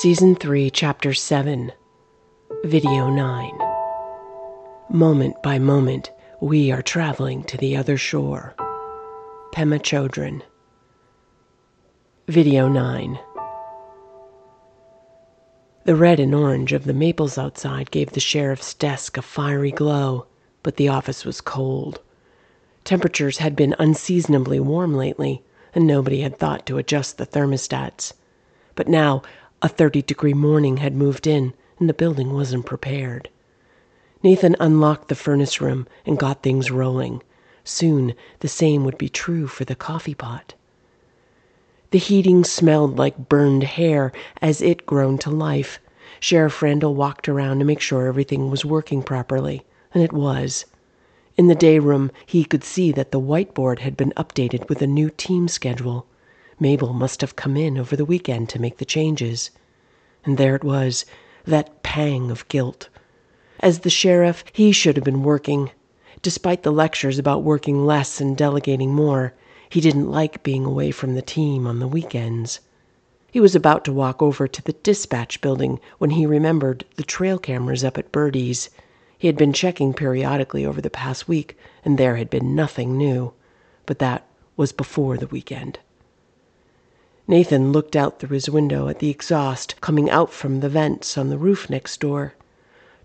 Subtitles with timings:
[0.00, 1.72] Season 3, Chapter 7,
[2.64, 3.58] Video 9.
[4.90, 8.54] Moment by moment, we are traveling to the other shore.
[9.54, 10.42] Pema Chodron.
[12.26, 13.18] Video 9.
[15.84, 20.26] The red and orange of the maples outside gave the sheriff's desk a fiery glow,
[20.64, 22.00] but the office was cold.
[22.82, 25.42] Temperatures had been unseasonably warm lately,
[25.72, 28.12] and nobody had thought to adjust the thermostats.
[28.74, 29.22] But now
[29.64, 33.30] a 30 degree morning had moved in, and the building wasn't prepared.
[34.22, 37.22] Nathan unlocked the furnace room and got things rolling.
[37.64, 40.52] Soon the same would be true for the coffee pot.
[41.92, 45.80] The heating smelled like burned hair as it groaned to life.
[46.20, 50.66] Sheriff Randall walked around to make sure everything was working properly, and it was.
[51.38, 54.86] In the day room, he could see that the whiteboard had been updated with a
[54.86, 56.04] new team schedule.
[56.60, 59.50] Mabel must have come in over the weekend to make the changes.
[60.24, 61.04] And there it was,
[61.44, 62.88] that pang of guilt.
[63.60, 65.70] As the sheriff, he should have been working.
[66.22, 69.34] Despite the lectures about working less and delegating more,
[69.68, 72.60] he didn't like being away from the team on the weekends.
[73.30, 77.38] He was about to walk over to the dispatch building when he remembered the trail
[77.38, 78.70] cameras up at Birdie's.
[79.18, 83.32] He had been checking periodically over the past week, and there had been nothing new.
[83.86, 85.80] But that was before the weekend.
[87.26, 91.30] Nathan looked out through his window at the exhaust coming out from the vents on
[91.30, 92.34] the roof next door.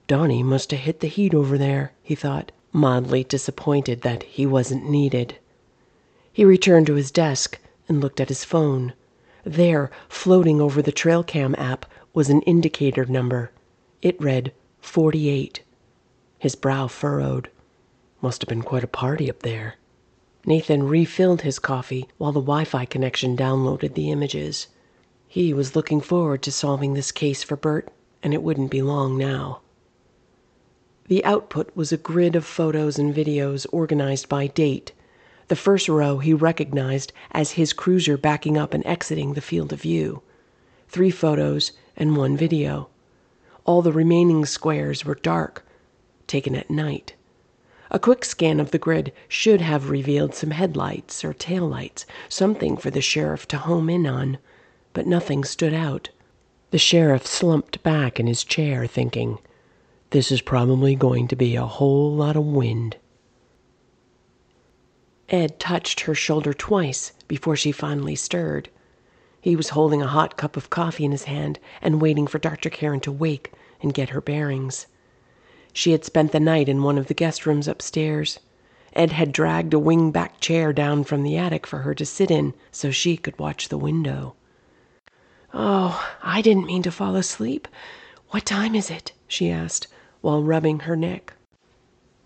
[0.07, 4.89] Donnie must have hit the heat over there, he thought, mildly disappointed that he wasn't
[4.89, 5.37] needed.
[6.33, 8.93] He returned to his desk and looked at his phone.
[9.45, 13.51] There, floating over the Trailcam app, was an indicator number.
[14.01, 15.61] It read 48.
[16.37, 17.49] His brow furrowed.
[18.21, 19.75] Must have been quite a party up there.
[20.49, 24.65] Nathan refilled his coffee while the Wi Fi connection downloaded the images.
[25.27, 27.87] He was looking forward to solving this case for Bert,
[28.23, 29.61] and it wouldn't be long now.
[31.07, 34.91] The output was a grid of photos and videos organized by date.
[35.49, 39.83] The first row he recognized as his cruiser backing up and exiting the field of
[39.83, 40.23] view.
[40.87, 42.89] Three photos and one video.
[43.65, 45.63] All the remaining squares were dark,
[46.25, 47.13] taken at night.
[47.91, 52.91] A quick scan of the grid should have revealed some headlights or taillights, something for
[52.91, 54.37] the sheriff to home in on.
[54.93, 56.09] But nothing stood out.
[56.69, 59.39] The sheriff slumped back in his chair, thinking,
[60.11, 62.97] This is probably going to be a whole lot of wind.
[65.29, 68.69] Ed touched her shoulder twice before she finally stirred.
[69.41, 72.69] He was holding a hot cup of coffee in his hand and waiting for Dr.
[72.69, 73.51] Karen to wake
[73.81, 74.85] and get her bearings.
[75.79, 78.39] She had spent the night in one of the guest rooms upstairs.
[78.91, 82.29] Ed had dragged a wing back chair down from the attic for her to sit
[82.29, 84.35] in so she could watch the window.
[85.53, 87.65] Oh, I didn't mean to fall asleep.
[88.31, 89.13] What time is it?
[89.25, 89.87] she asked
[90.19, 91.31] while rubbing her neck.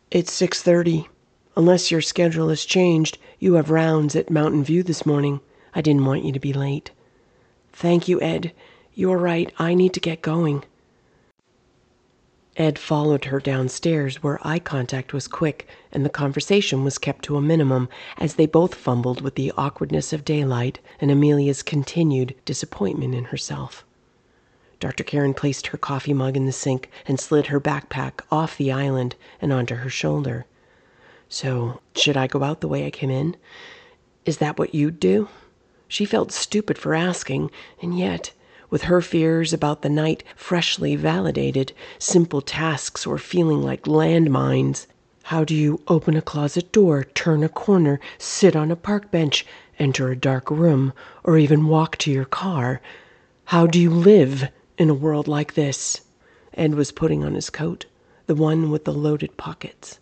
[0.09, 1.07] It's 6:30.
[1.55, 5.41] Unless your schedule has changed, you have rounds at Mountain View this morning.
[5.75, 6.89] I didn't want you to be late.
[7.71, 8.51] Thank you, Ed.
[8.95, 9.53] You're right.
[9.59, 10.63] I need to get going.
[12.55, 17.35] Ed followed her downstairs, where eye contact was quick and the conversation was kept to
[17.35, 23.15] a minimum as they both fumbled with the awkwardness of daylight and Amelia's continued disappointment
[23.15, 23.83] in herself.
[24.79, 25.03] Dr.
[25.03, 29.15] Karen placed her coffee mug in the sink and slid her backpack off the island
[29.41, 30.45] and onto her shoulder.
[31.29, 33.35] So, should I go out the way I came in?
[34.25, 35.27] Is that what you'd do?
[35.87, 37.49] She felt stupid for asking,
[37.81, 38.31] and yet
[38.73, 44.87] with her fears about the night freshly validated, simple tasks were feeling like landmines.
[45.21, 49.45] How do you open a closet door, turn a corner, sit on a park bench,
[49.77, 50.91] enter a dark room,
[51.23, 52.81] or even walk to your car?
[53.45, 56.01] How do you live in a world like this?
[56.55, 57.85] Ed was putting on his coat,
[58.25, 59.99] the one with the loaded pockets.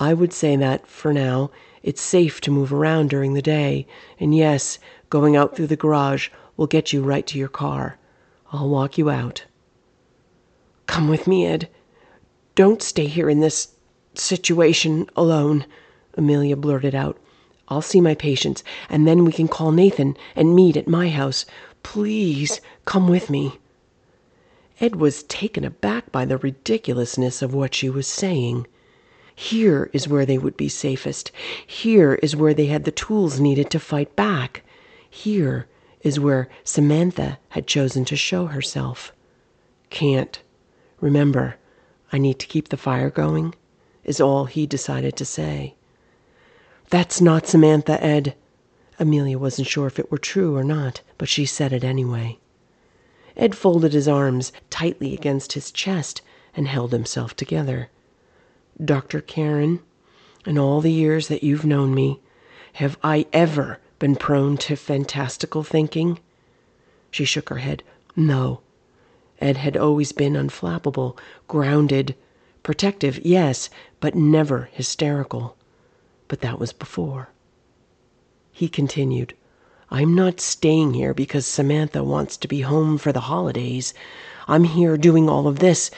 [0.00, 1.50] I would say that, for now,
[1.82, 3.86] it's safe to move around during the day,
[4.18, 4.78] and yes,
[5.10, 7.96] going out through the garage will get you right to your car.
[8.52, 9.44] I'll walk you out.
[10.86, 11.68] Come with me, Ed.
[12.54, 13.68] Don't stay here in this
[14.14, 15.64] situation alone,
[16.16, 17.16] Amelia blurted out.
[17.68, 21.46] I'll see my patients, and then we can call Nathan and meet at my house.
[21.82, 23.60] Please come with me.
[24.80, 28.66] Ed was taken aback by the ridiculousness of what she was saying.
[29.34, 31.30] Here is where they would be safest.
[31.64, 34.64] Here is where they had the tools needed to fight back.
[35.08, 35.68] Here
[36.08, 39.12] is where Samantha had chosen to show herself.
[39.90, 40.40] Can't.
[41.00, 41.56] Remember,
[42.10, 43.54] I need to keep the fire going,
[44.02, 45.74] is all he decided to say.
[46.88, 48.34] That's not Samantha, Ed.
[48.98, 52.38] Amelia wasn't sure if it were true or not, but she said it anyway.
[53.36, 56.22] Ed folded his arms tightly against his chest
[56.56, 57.90] and held himself together.
[58.82, 59.20] Dr.
[59.20, 59.80] Karen,
[60.46, 62.20] in all the years that you've known me,
[62.74, 66.20] have I ever been prone to fantastical thinking?
[67.10, 67.82] She shook her head.
[68.14, 68.60] No.
[69.40, 72.14] Ed had always been unflappable, grounded,
[72.62, 75.56] protective, yes, but never hysterical.
[76.28, 77.30] But that was before.
[78.52, 79.34] He continued.
[79.90, 83.94] I'm not staying here because Samantha wants to be home for the holidays.
[84.46, 85.90] I'm here doing all of this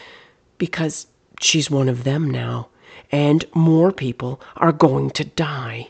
[0.58, 1.06] because
[1.40, 2.68] she's one of them now,
[3.10, 5.88] and more people are going to die.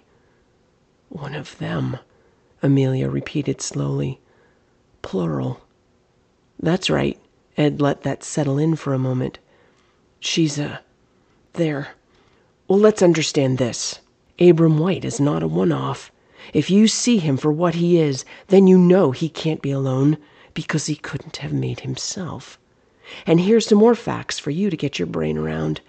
[1.10, 1.98] One of them,
[2.62, 4.20] Amelia repeated slowly.
[5.02, 5.60] Plural.
[6.58, 7.18] That's right.
[7.56, 9.38] Ed let that settle in for a moment.
[10.20, 10.80] She's a.
[11.54, 11.88] There.
[12.68, 13.98] Well, let's understand this.
[14.38, 16.12] Abram White is not a one off.
[16.54, 20.16] If you see him for what he is, then you know he can't be alone
[20.54, 22.58] because he couldn't have made himself.
[23.26, 25.80] And here's some more facts for you to get your brain around.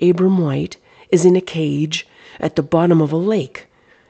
[0.00, 0.76] Abram White
[1.10, 2.06] is in a cage
[2.38, 3.66] at the bottom of a lake,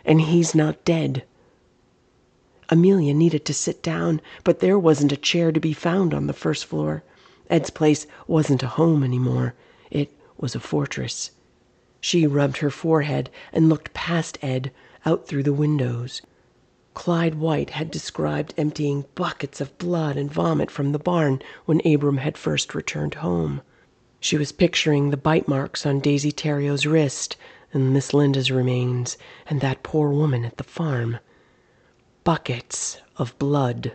[0.08, 1.22] and he's not dead.
[2.70, 6.32] Amelia needed to sit down, but there wasn't a chair to be found on the
[6.32, 7.02] first floor.
[7.50, 9.54] Ed's place wasn't a home any more.
[9.90, 11.32] It was a fortress.
[12.00, 14.72] She rubbed her forehead and looked past Ed,
[15.04, 16.22] out through the windows.
[16.94, 22.16] Clyde White had described emptying buckets of blood and vomit from the barn when Abram
[22.16, 23.60] had first returned home.
[24.20, 27.36] She was picturing the bite marks on Daisy Terrio's wrist
[27.72, 29.18] and Miss Linda's remains
[29.48, 31.18] and that poor woman at the farm.
[32.24, 33.92] Buckets of blood.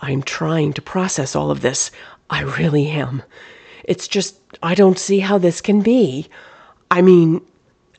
[0.00, 1.90] I'm trying to process all of this.
[2.28, 3.22] I really am.
[3.84, 6.28] It's just, I don't see how this can be.
[6.90, 7.40] I mean,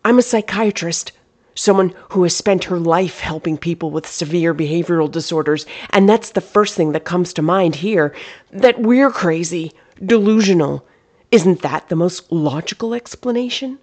[0.03, 1.11] I'm a psychiatrist
[1.55, 6.41] someone who has spent her life helping people with severe behavioral disorders, and that's the
[6.41, 8.13] first thing that comes to mind here
[8.51, 9.71] that we're crazy,
[10.05, 10.85] delusional.
[11.31, 13.79] Isn't that the most logical explanation?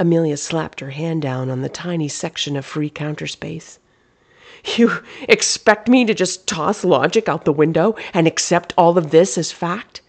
[0.00, 3.78] Amelia slapped her hand down on the tiny section of free counter space.
[4.76, 9.36] You expect me to just toss logic out the window and accept all of this
[9.36, 10.00] as fact?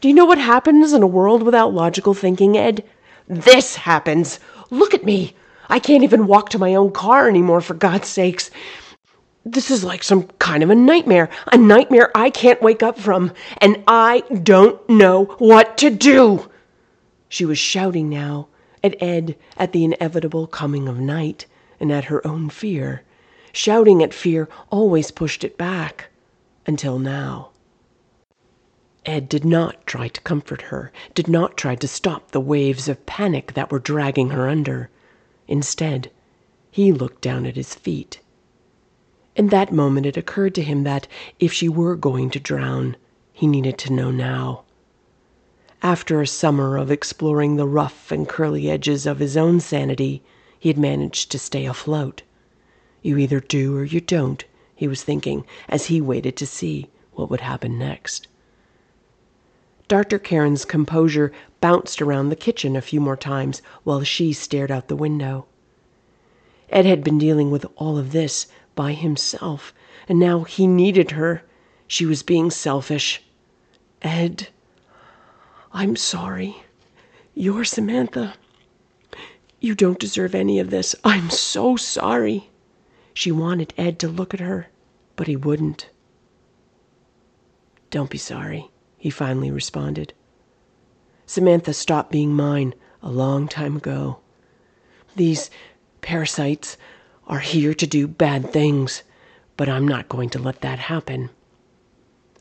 [0.00, 2.82] Do you know what happens in a world without logical thinking, Ed?
[3.26, 4.40] This happens.
[4.70, 5.36] Look at me.
[5.68, 8.50] I can't even walk to my own car anymore, for God's sakes.
[9.44, 13.34] This is like some kind of a nightmare, a nightmare I can't wake up from,
[13.58, 16.48] and I don't know what to do.
[17.28, 18.48] She was shouting now
[18.82, 21.46] at Ed, at the inevitable coming of night,
[21.80, 23.02] and at her own fear.
[23.52, 26.10] Shouting at fear always pushed it back,
[26.66, 27.50] until now.
[29.06, 33.06] Ed did not try to comfort her, did not try to stop the waves of
[33.06, 34.90] panic that were dragging her under.
[35.46, 36.10] Instead,
[36.70, 38.20] he looked down at his feet.
[39.34, 41.08] In that moment it occurred to him that,
[41.38, 42.96] if she were going to drown,
[43.32, 44.64] he needed to know now.
[45.80, 50.24] After a summer of exploring the rough and curly edges of his own sanity,
[50.58, 52.22] he had managed to stay afloat.
[53.00, 54.44] You either do or you don't,
[54.74, 58.26] he was thinking, as he waited to see what would happen next.
[59.86, 60.18] Dr.
[60.18, 61.30] Karen's composure
[61.60, 65.46] bounced around the kitchen a few more times while she stared out the window.
[66.70, 69.72] Ed had been dealing with all of this by himself,
[70.08, 71.44] and now he needed her.
[71.86, 73.22] She was being selfish.
[74.02, 74.48] Ed,
[75.72, 76.62] I'm sorry.
[77.34, 78.34] Your Samantha.
[79.60, 80.94] You don't deserve any of this.
[81.04, 82.50] I'm so sorry.
[83.12, 84.68] She wanted Ed to look at her,
[85.16, 85.90] but he wouldn't.
[87.90, 90.12] Don't be sorry he finally responded.
[91.24, 94.18] Samantha stopped being mine a long time ago.
[95.14, 95.50] These
[96.00, 96.76] parasites
[97.26, 99.02] are here to do bad things,
[99.56, 101.30] but I'm not going to let that happen.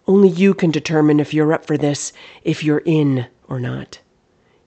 [0.07, 3.99] Only you can determine if you're up for this, if you're in or not.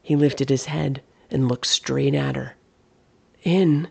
[0.02, 2.56] He lifted his head and looked straight at her.
[3.42, 3.88] In?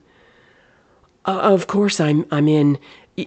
[1.25, 2.77] Uh, of course I'm I'm in.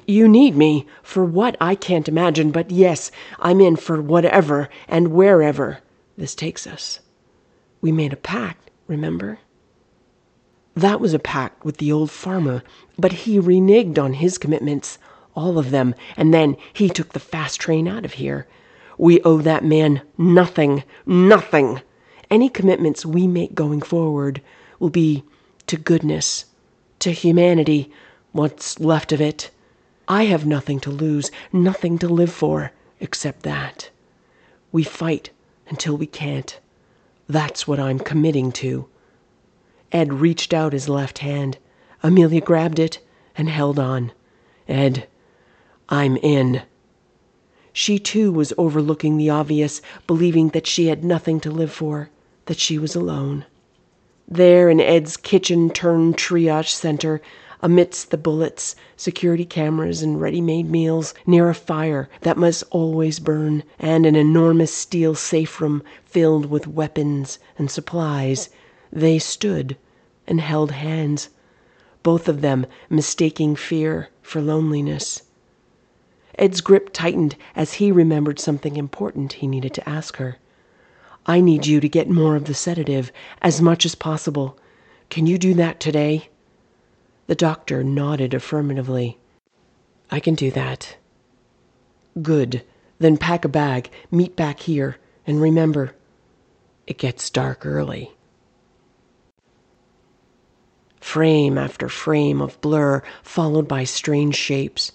[0.06, 5.08] You need me for what I can't imagine, but yes, I'm in for whatever and
[5.08, 5.80] wherever
[6.16, 7.00] this takes us.
[7.80, 9.38] We made a pact, remember?
[10.74, 12.62] That was a pact with the old farmer,
[12.98, 14.98] but he reneged on his commitments,
[15.34, 18.46] all of them, and then he took the fast train out of here.
[18.98, 21.80] We owe that man nothing, nothing.
[22.30, 24.42] Any commitments we make going forward
[24.78, 25.24] will be
[25.66, 26.46] to goodness,
[26.98, 27.90] to humanity,
[28.32, 29.50] what's left of it.
[30.08, 33.90] I have nothing to lose, nothing to live for, except that.
[34.70, 35.30] We fight
[35.68, 36.58] until we can't.
[37.28, 38.88] That's what I'm committing to.
[39.90, 41.58] Ed reached out his left hand.
[42.02, 42.98] Amelia grabbed it
[43.36, 44.12] and held on.
[44.68, 45.06] Ed,
[45.94, 46.62] I'm in.
[47.74, 52.08] She too was overlooking the obvious, believing that she had nothing to live for,
[52.46, 53.44] that she was alone.
[54.26, 57.20] There in Ed's kitchen turned triage center,
[57.60, 63.18] amidst the bullets, security cameras, and ready made meals, near a fire that must always
[63.20, 68.48] burn, and an enormous steel safe room filled with weapons and supplies,
[68.90, 69.76] they stood
[70.26, 71.28] and held hands,
[72.02, 75.20] both of them mistaking fear for loneliness.
[76.38, 80.38] Ed's grip tightened as he remembered something important he needed to ask her.
[81.26, 84.58] I need you to get more of the sedative, as much as possible.
[85.10, 86.28] Can you do that today?
[87.26, 89.18] The doctor nodded affirmatively.
[90.10, 90.96] I can do that.
[92.20, 92.64] Good.
[92.98, 94.96] Then pack a bag, meet back here,
[95.26, 95.94] and remember,
[96.86, 98.12] it gets dark early.
[101.00, 104.92] Frame after frame of blur, followed by strange shapes.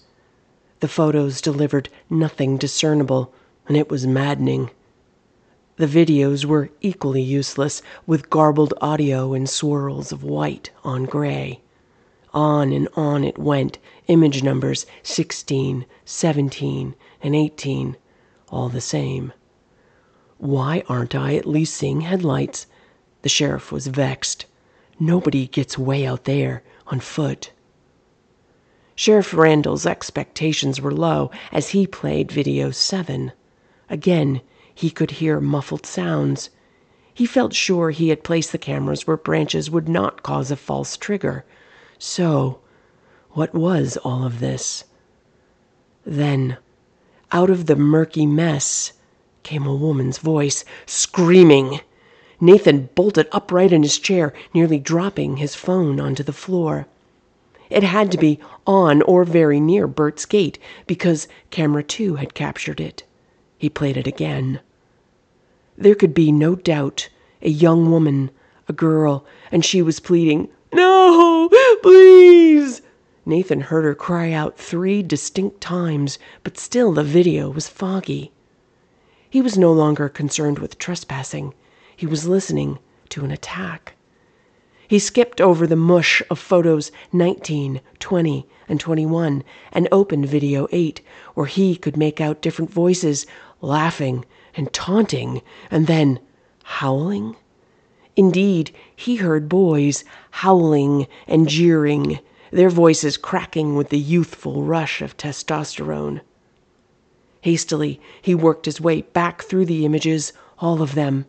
[0.80, 3.34] The photos delivered nothing discernible,
[3.68, 4.70] and it was maddening.
[5.78, 11.62] The videos were equally useless, with garbled audio and swirls of white on gray.
[12.34, 17.98] On and on it went, image numbers 16, 17, and 18,
[18.50, 19.34] all the same.
[20.38, 22.68] Why aren't I at least seeing headlights?
[23.24, 24.46] The sheriff was vexed.
[25.00, 27.52] Nobody gets way out there on foot.
[29.00, 33.32] Sheriff Randall's expectations were low as he played video 7.
[33.92, 34.42] Again,
[34.74, 36.50] he could hear muffled sounds.
[37.14, 40.98] He felt sure he had placed the cameras where branches would not cause a false
[40.98, 41.46] trigger.
[42.00, 42.58] So,
[43.34, 44.86] what was all of this?
[46.04, 46.58] Then,
[47.32, 48.94] out of the murky mess,
[49.44, 51.82] came a woman's voice, screaming.
[52.42, 56.88] Nathan bolted upright in his chair, nearly dropping his phone onto the floor.
[57.70, 62.80] It had to be on or very near Bert's gate because camera two had captured
[62.80, 63.04] it.
[63.58, 64.62] He played it again.
[65.78, 67.10] There could be no doubt.
[67.42, 68.32] A young woman,
[68.68, 71.50] a girl, and she was pleading, no,
[71.82, 72.82] please.
[73.26, 78.32] Nathan heard her cry out three distinct times, but still the video was foggy.
[79.30, 81.54] He was no longer concerned with trespassing.
[81.96, 83.97] He was listening to an attack.
[84.90, 91.02] He skipped over the mush of photos 19, 20, and 21 and opened video 8,
[91.34, 93.26] where he could make out different voices
[93.60, 94.24] laughing
[94.56, 96.20] and taunting and then
[96.64, 97.36] howling.
[98.16, 102.20] Indeed, he heard boys howling and jeering,
[102.52, 106.22] their voices cracking with the youthful rush of testosterone.
[107.42, 111.26] Hastily, he worked his way back through the images, all of them.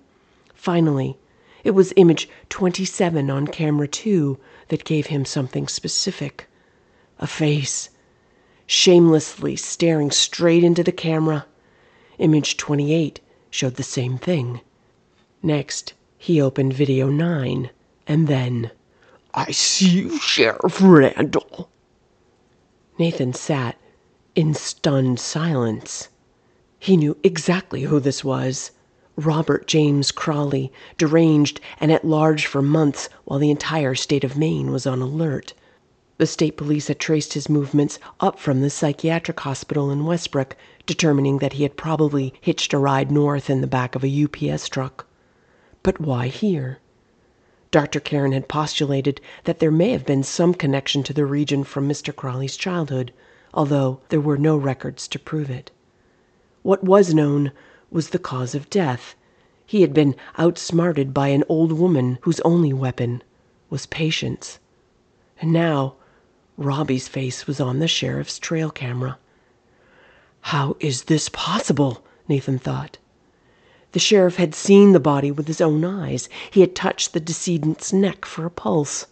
[0.54, 1.18] Finally,
[1.68, 6.46] it was image 27 on camera 2 that gave him something specific
[7.18, 7.90] a face,
[8.66, 11.44] shamelessly staring straight into the camera.
[12.16, 13.20] Image 28
[13.50, 14.62] showed the same thing.
[15.42, 17.68] Next, he opened video 9,
[18.06, 18.70] and then,
[19.34, 21.68] I see you, Sheriff Randall.
[22.98, 23.76] Nathan sat
[24.34, 26.08] in stunned silence.
[26.78, 28.70] He knew exactly who this was.
[29.20, 34.70] Robert James Crawley, deranged and at large for months while the entire state of Maine
[34.70, 35.54] was on alert.
[36.18, 40.56] The state police had traced his movements up from the psychiatric hospital in Westbrook,
[40.86, 44.68] determining that he had probably hitched a ride north in the back of a UPS
[44.68, 45.04] truck.
[45.82, 46.78] But why here?
[47.72, 47.98] Dr.
[47.98, 52.14] Karen had postulated that there may have been some connection to the region from Mr.
[52.14, 53.12] Crawley's childhood,
[53.52, 55.72] although there were no records to prove it.
[56.62, 57.50] What was known
[57.90, 59.14] was the cause of death.
[59.64, 63.22] He had been outsmarted by an old woman whose only weapon
[63.70, 64.58] was patience.
[65.40, 65.94] And now,
[66.56, 69.18] Robbie's face was on the sheriff's trail camera.
[70.40, 72.04] How is this possible?
[72.26, 72.98] Nathan thought.
[73.92, 76.28] The sheriff had seen the body with his own eyes.
[76.50, 79.06] He had touched the decedent's neck for a pulse.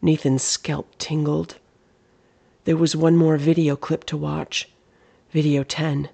[0.00, 1.56] Nathan's scalp tingled.
[2.64, 4.68] There was one more video clip to watch.
[5.30, 6.08] Video 10.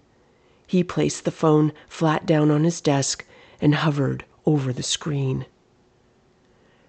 [0.73, 3.27] He placed the phone flat down on his desk
[3.61, 5.45] and hovered over the screen.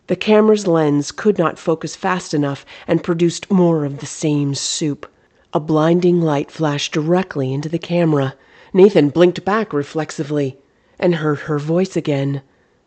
[0.08, 5.06] The camera's lens could not focus fast enough and produced more of the same soup.
[5.52, 8.36] A blinding light flashed directly into the camera.
[8.72, 10.58] Nathan blinked back reflexively
[10.98, 12.42] and heard her voice again,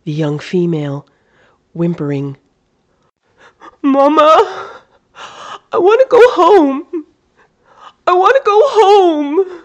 [0.04, 1.06] the young female,
[1.74, 2.38] whimpering.
[3.82, 4.80] Mama,
[5.72, 7.04] I want to go home.
[8.06, 9.62] I want to go home.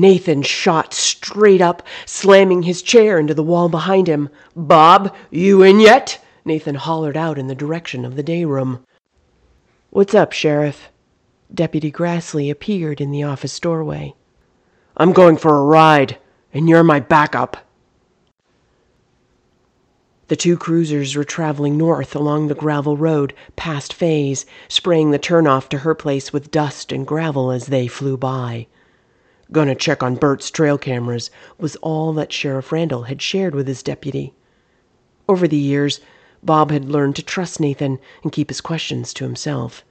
[0.00, 4.28] Nathan shot straight up, slamming his chair into the wall behind him.
[4.56, 6.22] Bob, you in yet?
[6.44, 8.84] Nathan hollered out in the direction of the day room.
[9.90, 10.90] What's up, Sheriff?
[11.52, 14.14] Deputy Grassley appeared in the office doorway.
[14.96, 16.18] I'm going for a ride,
[16.52, 17.56] and you're my backup.
[20.26, 25.68] The two cruisers were traveling north along the gravel road past Faye's, spraying the turnoff
[25.68, 28.66] to her place with dust and gravel as they flew by.
[29.54, 33.84] Gonna check on Bert's trail cameras was all that Sheriff Randall had shared with his
[33.84, 34.34] deputy.
[35.28, 36.00] Over the years,
[36.42, 39.84] Bob had learned to trust Nathan and keep his questions to himself.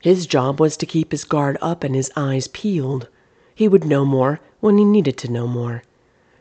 [0.00, 3.06] His job was to keep his guard up and his eyes peeled.
[3.54, 5.84] He would know more when he needed to know more.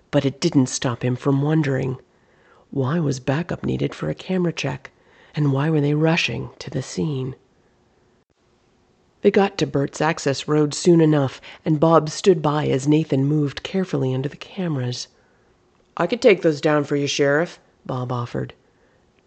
[0.09, 1.97] But it didn't stop him from wondering.
[2.71, 4.89] Why was backup needed for a camera check?
[5.35, 7.35] And why were they rushing to the scene?
[9.25, 13.63] They got to Bert's access road soon enough, and Bob stood by as Nathan moved
[13.63, 15.07] carefully under the cameras.
[15.97, 18.53] I could take those down for you, Sheriff, Bob offered.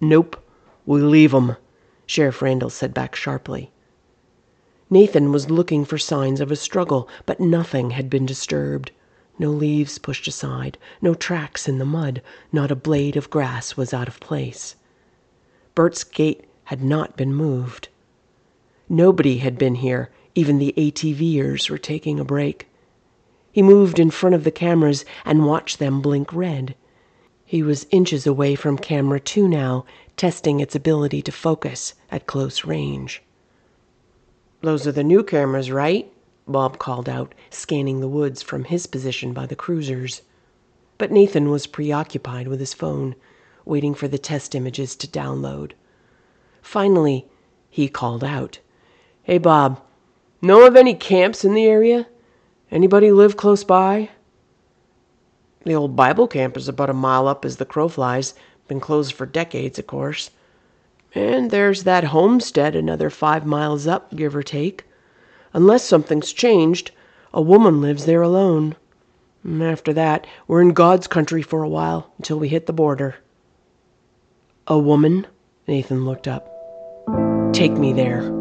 [0.01, 0.41] Nope,
[0.87, 1.57] we leave 'em,
[2.07, 3.73] Sheriff Randall said back sharply.
[4.89, 8.93] Nathan was looking for signs of a struggle, but nothing had been disturbed.
[9.37, 13.93] No leaves pushed aside, no tracks in the mud, not a blade of grass was
[13.93, 14.77] out of place.
[15.75, 17.89] Bert's gate had not been moved.
[18.91, 22.69] Nobody had been here, even the ATVers were taking a break.
[23.53, 26.75] He moved in front of the cameras and watched them blink red.
[27.45, 29.85] He was inches away from camera two now,
[30.17, 33.23] testing its ability to focus at close range.
[34.63, 36.11] Those are the new cameras, right?
[36.47, 40.23] Bob called out, scanning the woods from his position by the cruisers.
[40.97, 43.17] But Nathan was preoccupied with his phone,
[43.67, 45.73] waiting for the test images to download.
[46.63, 47.27] Finally,
[47.69, 48.61] he called out,
[49.29, 49.83] Hey, Bob,
[50.41, 52.07] know of any camps in the area?
[52.71, 54.09] Anybody live close by?
[55.67, 58.33] The old Bible camp is about a mile up as the crow flies.
[58.69, 60.31] Been closed for decades, of course.
[61.15, 64.87] And there's that homestead another five miles up, give or take.
[65.53, 66.93] Unless something's changed,
[67.35, 68.77] a woman lives there alone.
[69.47, 73.17] After that, we're in God's country for a while until we hit the border.
[74.67, 75.27] A woman?
[75.67, 76.49] Nathan looked up.
[77.53, 78.38] Take me there.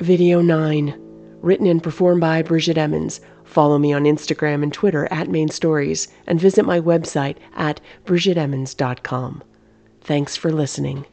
[0.00, 0.94] Video 9.
[1.42, 3.20] Written and performed by Bridget Emmons.
[3.44, 9.42] Follow me on Instagram and Twitter at Main Stories and visit my website at bridgetemmons.com.
[10.00, 11.04] Thanks for listening.